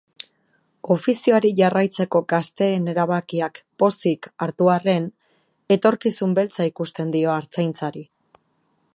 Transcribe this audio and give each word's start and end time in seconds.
Ofizioari 0.93 1.49
jarraitzeko 1.57 2.21
gazteen 2.31 2.87
erabakiak 2.93 3.59
pozik 3.83 4.29
hartu 4.45 4.71
arren, 4.77 5.05
etorkizun 5.77 6.33
beltza 6.39 6.67
ikusten 6.71 7.13
dio 7.17 7.33
artzaintzari. 7.35 8.03